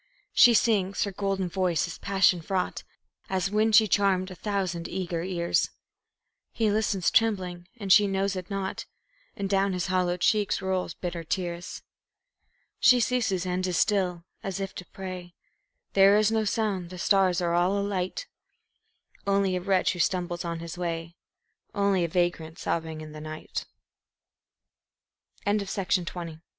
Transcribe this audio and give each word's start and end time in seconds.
She 0.33 0.55
sings 0.55 1.03
her 1.03 1.11
golden 1.11 1.47
voice 1.47 1.85
is 1.87 1.99
passion 1.99 2.41
fraught, 2.41 2.83
As 3.29 3.51
when 3.51 3.71
she 3.71 3.87
charmed 3.87 4.31
a 4.31 4.33
thousand 4.35 4.87
eager 4.87 5.21
ears; 5.21 5.69
He 6.51 6.71
listens 6.71 7.11
trembling, 7.11 7.67
and 7.77 7.93
she 7.93 8.07
knows 8.07 8.35
it 8.35 8.49
not, 8.49 8.87
And 9.35 9.47
down 9.47 9.73
his 9.73 9.85
hollow 9.93 10.17
cheeks 10.17 10.59
roll 10.59 10.89
bitter 11.01 11.23
tears. 11.23 11.83
She 12.79 12.99
ceases 12.99 13.45
and 13.45 13.67
is 13.67 13.77
still, 13.77 14.25
as 14.41 14.59
if 14.59 14.73
to 14.73 14.87
pray; 14.87 15.35
There 15.93 16.17
is 16.17 16.31
no 16.31 16.45
sound, 16.45 16.89
the 16.89 16.97
stars 16.97 17.39
are 17.39 17.53
all 17.53 17.77
alight 17.77 18.25
Only 19.27 19.55
a 19.55 19.61
wretch 19.61 19.93
who 19.93 19.99
stumbles 19.99 20.43
on 20.43 20.61
his 20.61 20.79
way, 20.79 21.15
Only 21.75 22.03
a 22.03 22.07
vagrant 22.07 22.57
sobbing 22.57 23.01
in 23.01 23.11
the 23.11 23.21
night. 23.21 23.67
The 25.45 26.07
Rhyme 26.15 26.41